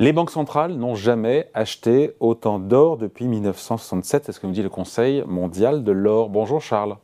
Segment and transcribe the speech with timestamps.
[0.00, 4.62] Les banques centrales n'ont jamais acheté autant d'or depuis 1967, c'est ce que nous dit
[4.62, 6.28] le Conseil mondial de l'or.
[6.28, 6.94] Bonjour Charles.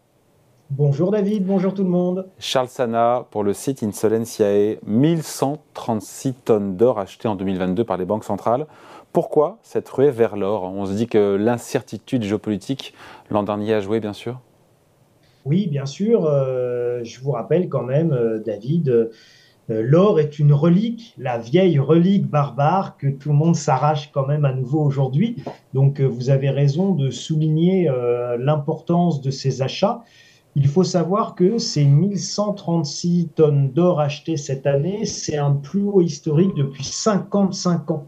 [0.70, 2.28] Bonjour David, bonjour tout le monde.
[2.38, 8.22] Charles Sana pour le site Insolentiae, 1136 tonnes d'or achetées en 2022 par les banques
[8.22, 8.68] centrales.
[9.12, 10.62] Pourquoi cette ruée vers l'or?
[10.62, 12.94] On se dit que l'incertitude géopolitique
[13.28, 14.38] l'an dernier a joué bien sûr
[15.44, 16.26] Oui, bien sûr.
[16.26, 19.10] Euh, je vous rappelle quand même, euh, David, euh,
[19.68, 24.44] l'or est une relique, la vieille relique barbare que tout le monde s'arrache quand même
[24.44, 25.36] à nouveau aujourd'hui.
[25.72, 30.02] Donc euh, vous avez raison de souligner euh, l'importance de ces achats.
[30.56, 36.02] Il faut savoir que ces 1136 tonnes d'or achetées cette année, c'est un plus haut
[36.02, 38.06] historique depuis 55 ans.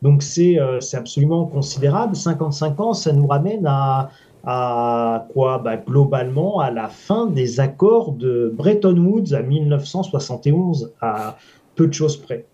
[0.00, 0.58] Donc c'est
[0.94, 2.16] absolument considérable.
[2.16, 4.10] 55 ans, ça nous ramène à,
[4.44, 5.58] à quoi?
[5.58, 11.36] Bah, Globalement, à la fin des accords de Bretton Woods à 1971, à
[11.74, 12.46] peu de choses près.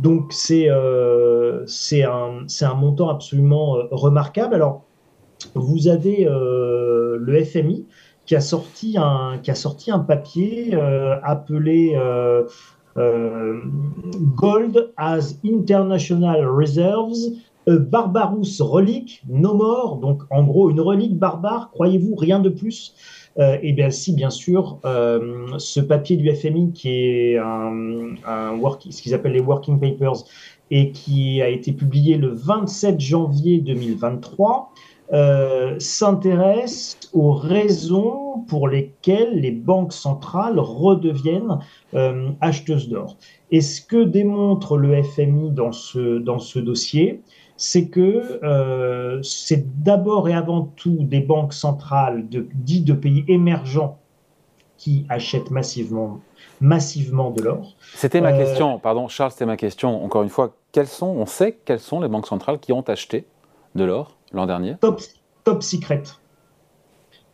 [0.00, 4.54] Donc c'est euh, un, un, montant absolument euh, remarquable.
[4.54, 4.84] Alors,
[5.54, 7.86] vous avez euh, le FMI
[8.26, 10.74] qui a sorti un, qui a sorti un papier
[11.22, 11.94] appelé
[12.96, 17.36] Gold as International Reserves
[17.66, 22.94] Barbarous relique, no more, donc en gros une relique barbare, croyez-vous, rien de plus?
[23.38, 28.58] Euh, et bien si, bien sûr, euh, ce papier du FMI qui est un, un
[28.90, 30.24] ce qu'ils appellent les working papers
[30.70, 34.72] et qui a été publié le 27 janvier 2023,
[35.12, 41.58] euh, s'intéresse aux raisons pour lesquelles les banques centrales redeviennent
[41.94, 43.16] euh, acheteuses d'or.
[43.50, 47.20] Et ce que démontre le FMI dans ce, dans ce dossier,
[47.56, 53.24] c'est que euh, c'est d'abord et avant tout des banques centrales de, dites de pays
[53.28, 53.98] émergents
[54.76, 56.20] qui achètent massivement,
[56.60, 57.74] massivement de l'or.
[57.94, 60.04] C'était ma euh, question, pardon Charles, c'était ma question.
[60.04, 63.26] Encore une fois, quelles sont, on sait quelles sont les banques centrales qui ont acheté
[63.74, 64.74] de l'or l'an dernier?
[64.80, 65.00] Top,
[65.44, 66.02] top secret.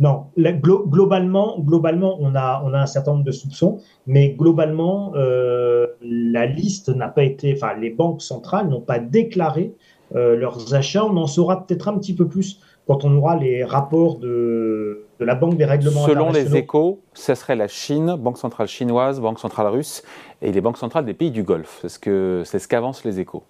[0.00, 5.88] Non, globalement, globalement on, a, on a un certain nombre de soupçons, mais globalement, euh,
[6.00, 9.74] la liste n'a pas été, enfin, les banques centrales n'ont pas déclaré
[10.12, 11.04] leurs achats.
[11.04, 12.60] On en saura peut-être un petit peu plus
[12.90, 17.36] quand on aura les rapports de, de la Banque des règlements Selon les échos, ce
[17.36, 20.02] serait la Chine, Banque centrale chinoise, Banque centrale russe
[20.42, 21.78] et les banques centrales des pays du Golfe.
[21.82, 23.44] C'est ce que c'est ce qu'avancent les échos.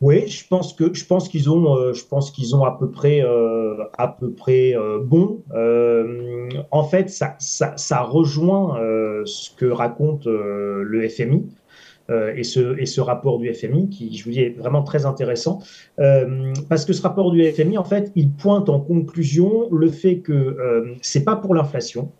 [0.00, 2.90] Oui, je pense que je pense qu'ils ont, euh, je pense qu'ils ont à peu
[2.90, 4.74] près, euh, à peu près
[5.04, 5.38] bon.
[6.70, 8.76] en fait, ça, ça, ça rejoint
[9.24, 11.46] ce que raconte le FMI.
[12.10, 15.60] Euh, et, ce, rapport du FMI qui, je vous dis, est vraiment très intéressant.
[15.98, 20.18] Euh, parce que ce rapport du FMI, en fait, il pointe en conclusion le fait
[20.18, 22.12] que euh, c'est pas pour l'inflation.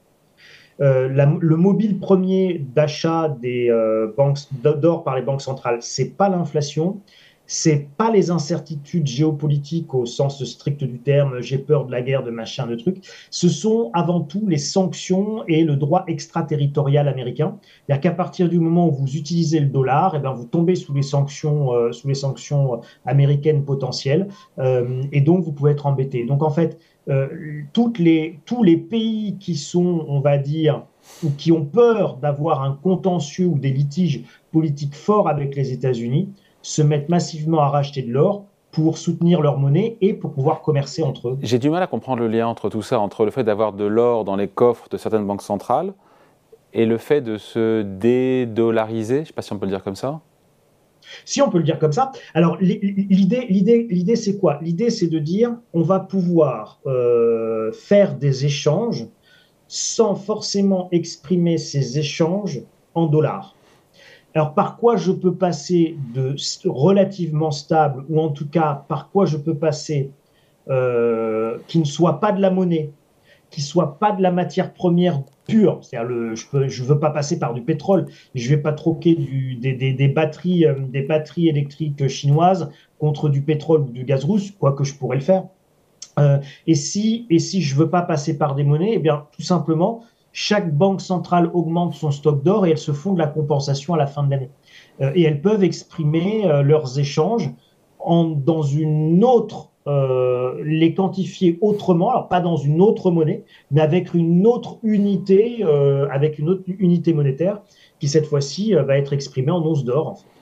[0.79, 3.73] Le mobile premier d'achat des
[4.15, 7.01] banques d'or par les banques centrales, c'est pas l'inflation,
[7.47, 12.23] c'est pas les incertitudes géopolitiques au sens strict du terme, j'ai peur de la guerre,
[12.23, 13.05] de machin, de trucs.
[13.31, 17.59] Ce sont avant tout les sanctions et le droit extraterritorial américain.
[17.87, 20.75] C'est-à-dire qu'à partir du moment où vous utilisez le dollar, et eh bien vous tombez
[20.75, 25.87] sous les sanctions, euh, sous les sanctions américaines potentielles, euh, et donc vous pouvez être
[25.87, 26.25] embêté.
[26.25, 27.29] Donc en fait, euh,
[27.73, 30.83] toutes les, tous les pays qui sont, on va dire,
[31.23, 36.31] ou qui ont peur d'avoir un contentieux ou des litiges politiques forts avec les États-Unis,
[36.67, 41.01] se mettent massivement à racheter de l'or pour soutenir leur monnaie et pour pouvoir commercer
[41.01, 41.39] entre eux.
[41.41, 43.85] J'ai du mal à comprendre le lien entre tout ça, entre le fait d'avoir de
[43.85, 45.95] l'or dans les coffres de certaines banques centrales
[46.73, 49.85] et le fait de se dédollariser, je ne sais pas si on peut le dire
[49.85, 50.21] comme ça.
[51.25, 52.11] Si on peut le dire comme ça.
[52.35, 54.59] Alors l'idée, l'idée, l'idée, c'est quoi?
[54.61, 59.07] L'idée, c'est de dire on va pouvoir euh, faire des échanges
[59.69, 62.61] sans forcément exprimer ces échanges
[62.95, 63.55] en dollars.
[64.37, 66.37] Alors, par quoi je peux passer de
[66.67, 70.11] relativement stable, ou en tout cas, par quoi je peux passer
[70.69, 72.91] euh, qui ne soit pas de la monnaie,
[73.49, 77.55] qui soit pas de la matière première pure, c'est-à-dire je ne veux pas passer par
[77.55, 83.89] du pétrole, je vais pas troquer euh, des batteries électriques chinoises contre du pétrole ou
[83.89, 85.45] du gaz russe, quoique je pourrais le faire.
[86.19, 89.41] Euh, et si et si je veux pas passer par des monnaies, eh bien tout
[89.41, 90.03] simplement,
[90.39, 93.97] chaque banque centrale augmente son stock d'or et elles se font de la compensation à
[93.97, 94.51] la fin de l'année.
[95.01, 97.51] Euh, et elles peuvent exprimer euh, leurs échanges
[97.99, 103.81] en, dans une autre, euh, les quantifier autrement, alors pas dans une autre monnaie, mais
[103.81, 105.65] avec une autre unité,
[106.11, 107.63] avec une autre unité monétaire
[107.99, 110.07] qui cette fois-ci va être exprimée en once d'or.
[110.09, 110.36] En fait.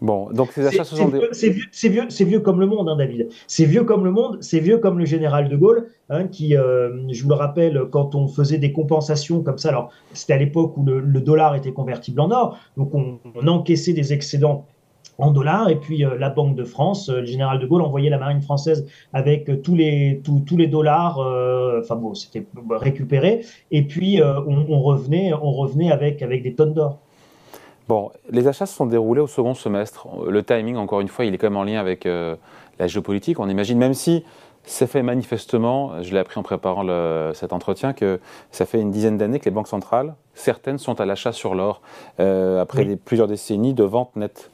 [0.00, 3.28] Bon, donc ces achats sont C'est vieux, comme le monde, hein, David.
[3.46, 6.90] C'est vieux comme le monde, c'est vieux comme le général de Gaulle, hein, qui, euh,
[7.10, 10.76] je vous le rappelle, quand on faisait des compensations comme ça, alors c'était à l'époque
[10.76, 14.66] où le, dollar était convertible en or, donc on, encaissait des excédents
[15.18, 15.70] en dollars.
[15.70, 19.62] Et puis la Banque de France, le général de Gaulle envoyait la marine française avec
[19.62, 21.18] tous les, tous, les dollars,
[21.80, 23.42] enfin bon, c'était récupéré.
[23.70, 26.98] Et puis on, revenait, on revenait avec, avec des tonnes d'or.
[27.88, 30.06] Bon, les achats se sont déroulés au second semestre.
[30.26, 33.38] Le timing, encore une fois, il est quand même en lien avec la géopolitique.
[33.38, 34.24] On imagine, même si
[34.64, 36.84] c'est fait manifestement, je l'ai appris en préparant
[37.34, 38.20] cet entretien, que
[38.50, 41.82] ça fait une dizaine d'années que les banques centrales, certaines sont à l'achat sur l'or,
[42.20, 44.50] euh, après plusieurs décennies de vente nette.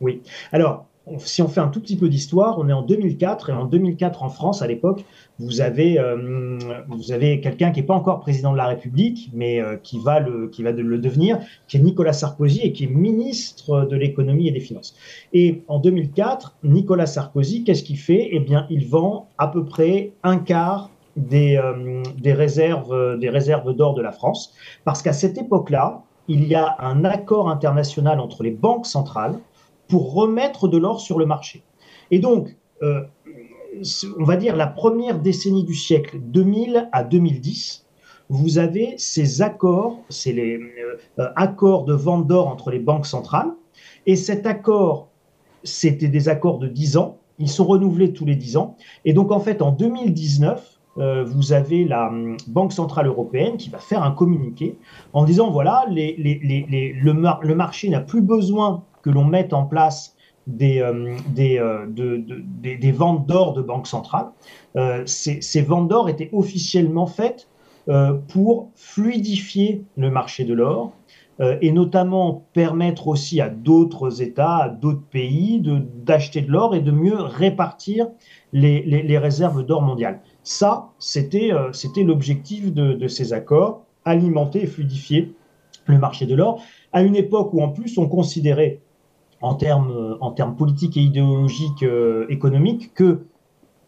[0.00, 0.22] Oui.
[0.52, 0.86] Alors,
[1.18, 4.22] si on fait un tout petit peu d'histoire, on est en 2004 et en 2004
[4.22, 5.04] en France, à l'époque,
[5.38, 6.58] vous avez, euh,
[6.88, 10.20] vous avez quelqu'un qui n'est pas encore président de la République, mais euh, qui va,
[10.20, 14.48] le, qui va le devenir, qui est Nicolas Sarkozy et qui est ministre de l'économie
[14.48, 14.96] et des finances.
[15.32, 18.30] Et en 2004, Nicolas Sarkozy, qu'est-ce qu'il fait?
[18.32, 23.74] Eh bien, il vend à peu près un quart des, euh, des réserves, des réserves
[23.74, 24.54] d'or de la France,
[24.84, 29.38] parce qu'à cette époque-là, il y a un accord international entre les banques centrales
[29.88, 31.62] pour remettre de l'or sur le marché.
[32.10, 33.02] Et donc, euh,
[34.18, 37.86] on va dire la première décennie du siècle, 2000 à 2010,
[38.28, 40.58] vous avez ces accords, c'est les
[41.18, 43.52] euh, accords de vente d'or entre les banques centrales.
[44.06, 45.08] Et cet accord,
[45.62, 47.18] c'était des accords de 10 ans.
[47.38, 48.76] Ils sont renouvelés tous les 10 ans.
[49.04, 53.68] Et donc, en fait, en 2019, euh, vous avez la hum, Banque Centrale Européenne qui
[53.68, 54.78] va faire un communiqué
[55.12, 60.16] en disant, voilà, le marché n'a plus besoin que l'on mette en place
[60.46, 64.28] des, euh, euh, des, ventes d'or de banque centrale.
[64.76, 67.48] Euh, ces, ventes d'or étaient officiellement faites
[68.28, 70.92] pour fluidifier le marché de l'or
[71.38, 76.90] et notamment permettre aussi à d'autres États, à d'autres pays d'acheter de, l'or et de
[76.90, 78.08] mieux répartir
[78.54, 80.20] les, réserves d'or mondiales.
[80.44, 81.50] Ça, c'était
[81.98, 85.34] l'objectif de ces accords, alimenter et fluidifier
[85.84, 86.62] le marché de l'or,
[86.94, 88.80] à une époque où en plus on considérait
[89.44, 93.26] en termes, en termes politiques et idéologiques euh, économiques que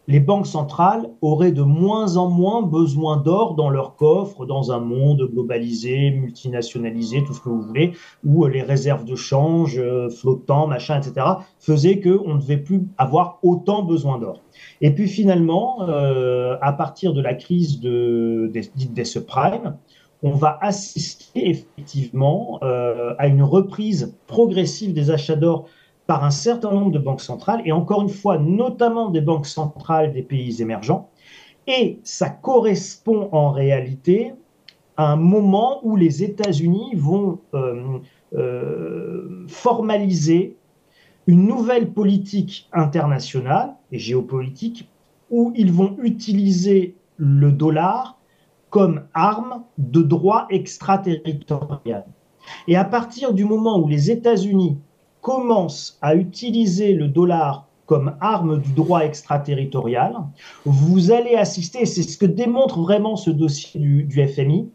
[0.07, 4.79] les banques centrales auraient de moins en moins besoin d'or dans leur coffre dans un
[4.79, 7.93] monde globalisé, multinationalisé, tout ce que vous voulez,
[8.23, 11.25] où les réserves de change euh, flottants, machin, etc.,
[11.59, 14.41] faisaient qu'on ne devait plus avoir autant besoin d'or.
[14.81, 19.75] Et puis finalement, euh, à partir de la crise de, des, des subprimes,
[20.23, 25.67] on va assister effectivement euh, à une reprise progressive des achats d'or
[26.07, 30.13] par un certain nombre de banques centrales, et encore une fois, notamment des banques centrales
[30.13, 31.09] des pays émergents.
[31.67, 34.33] Et ça correspond en réalité
[34.95, 37.99] à un moment où les États-Unis vont euh,
[38.35, 40.55] euh, formaliser
[41.27, 44.89] une nouvelle politique internationale et géopolitique
[45.29, 48.16] où ils vont utiliser le dollar
[48.69, 52.05] comme arme de droit extraterritorial.
[52.67, 54.77] Et à partir du moment où les États-Unis
[55.21, 60.13] commencent à utiliser le dollar comme arme du droit extraterritorial,
[60.65, 64.69] vous allez assister, c'est ce que démontre vraiment ce dossier du, du, FMI,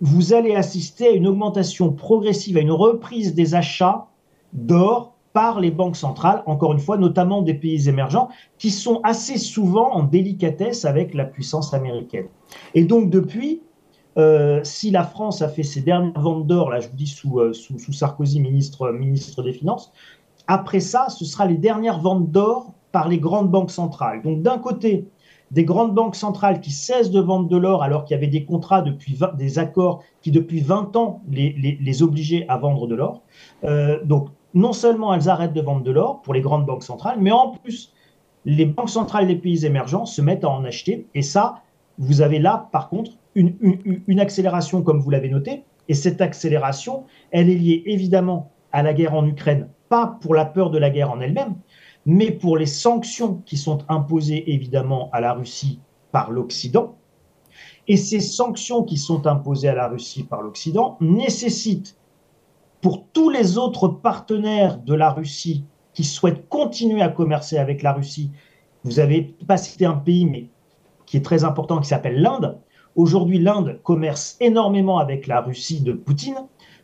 [0.00, 4.06] vous allez assister à une augmentation progressive, à une reprise des achats
[4.52, 9.38] d'or par les banques centrales, encore une fois, notamment des pays émergents, qui sont assez
[9.38, 12.26] souvent en délicatesse avec la puissance américaine.
[12.74, 13.62] Et donc depuis,
[14.18, 17.40] euh, si la France a fait ses dernières ventes d'or, là je vous dis sous,
[17.40, 19.92] euh, sous, Sarkozy, ministre, ministre des Finances,
[20.46, 24.22] après ça, ce sera les dernières ventes d'or par les grandes banques centrales.
[24.22, 25.08] Donc d'un côté,
[25.50, 28.44] des grandes banques centrales qui cessent de vendre de l'or alors qu'il y avait des
[28.44, 33.22] contrats depuis des accords qui depuis 20 ans les, les, obligeaient à vendre de l'or.
[33.64, 37.18] Euh, donc non seulement elles arrêtent de vendre de l'or pour les grandes banques centrales,
[37.20, 37.92] mais en plus,
[38.44, 41.06] les banques centrales des pays émergents se mettent à en acheter.
[41.14, 41.62] Et ça,
[41.98, 45.64] vous avez là, par contre, une, accélération, comme vous l'avez noté.
[45.88, 50.44] Et cette accélération, elle est liée évidemment à la guerre en Ukraine, pas pour la
[50.44, 51.56] peur de la guerre en elle-même,
[52.06, 55.80] mais pour les sanctions qui sont imposées évidemment à la Russie
[56.10, 56.96] par l'Occident.
[57.88, 61.96] Et ces sanctions qui sont imposées à la Russie par l'Occident nécessitent
[62.82, 67.92] pour tous les autres partenaires de la Russie qui souhaitent continuer à commercer avec la
[67.92, 68.30] Russie,
[68.84, 70.48] vous avez pas cité un pays, mais
[71.06, 72.58] qui est très important, qui s'appelle l'Inde.
[72.96, 76.36] Aujourd'hui, l'Inde commerce énormément avec la Russie de Poutine.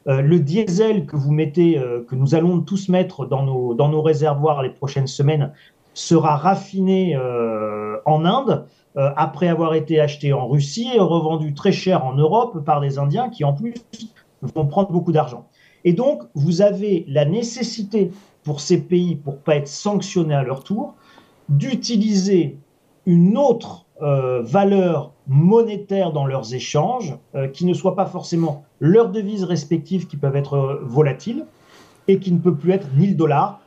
[0.06, 4.62] Euh, le diesel que vous mettez, euh, que nous allons tous mettre dans nos, réservoirs
[4.62, 5.52] les prochaines semaines,
[5.94, 12.04] sera raffiné euh, en Inde après avoir été acheté en Russie et revendu très cher
[12.04, 13.74] en Europe par des Indiens qui en plus
[14.42, 15.46] vont prendre beaucoup d'argent.
[15.84, 18.10] Et donc, vous avez la nécessité
[18.42, 20.94] pour ces pays, pour pas être sanctionnés à leur tour,
[21.48, 22.58] d'utiliser
[23.06, 29.10] une autre euh, valeur monétaire dans leurs échanges, euh, qui ne soit pas forcément leurs
[29.10, 31.44] devises respectives qui peuvent être euh, volatiles,
[32.06, 33.60] et qui ne peut plus être ni le dollar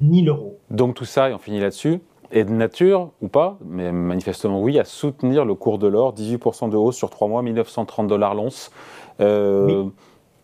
[0.00, 0.58] ni l'euro.
[0.70, 4.78] Donc tout ça, et on finit là-dessus, est de nature, ou pas, mais manifestement oui,
[4.78, 8.70] à soutenir le cours de l'or, 18% de hausse sur 3 mois, 1930 dollars l'once.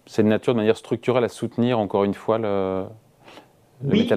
[0.06, 2.86] C'est de nature, de manière structurelle, à soutenir encore une fois le,
[3.82, 4.08] oui,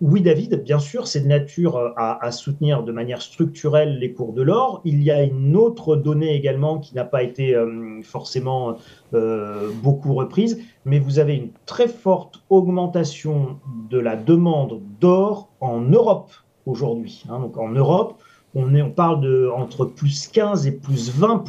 [0.00, 4.32] oui, David, bien sûr, c'est de nature euh, à, soutenir de manière structurelle les cours
[4.32, 4.80] de l'or.
[4.84, 8.76] Il y a une autre donnée également qui n'a pas été euh, forcément
[9.14, 13.58] euh, beaucoup reprise, mais vous avez une très forte augmentation
[13.90, 16.32] de la demande d'or en Europe
[16.64, 17.24] aujourd'hui.
[17.28, 17.40] Hein.
[17.40, 18.20] Donc en Europe,
[18.54, 21.44] on, est, on parle de entre plus 15 et plus 20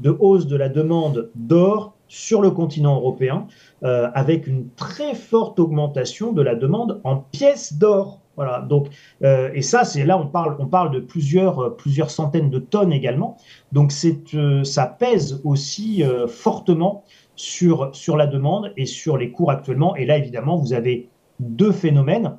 [0.00, 3.46] de hausse de la demande d'or sur le continent européen,
[3.84, 8.20] euh, avec une très forte augmentation de la demande en pièces d'or.
[8.36, 8.60] Voilà.
[8.60, 8.88] Donc,
[9.22, 12.58] euh, et ça, c'est là on parle, on parle de plusieurs, euh, plusieurs centaines de
[12.58, 13.38] tonnes également.
[13.72, 19.96] Donc, ça pèse aussi fortement sur, sur la demande et sur les cours actuellement.
[19.96, 21.08] Et là, évidemment, vous avez
[21.40, 22.36] deux phénomènes.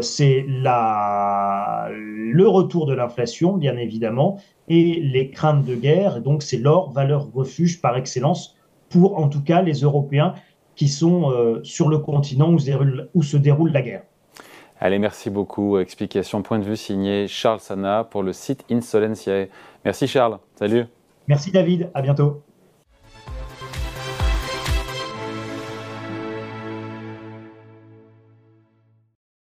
[0.00, 4.38] C'est la, le retour de l'inflation, bien évidemment,
[4.68, 6.20] et les craintes de guerre.
[6.20, 8.56] Donc, c'est l'or, valeur refuge par excellence
[8.88, 10.34] pour en tout cas les Européens
[10.76, 14.02] qui sont euh, sur le continent où se, déroule, où se déroule la guerre.
[14.80, 15.78] Allez, merci beaucoup.
[15.78, 19.48] Explication, point de vue signé Charles Sana pour le site Insolentiae.
[19.84, 20.38] Merci Charles.
[20.56, 20.84] Salut.
[21.26, 21.90] Merci David.
[21.94, 22.43] À bientôt.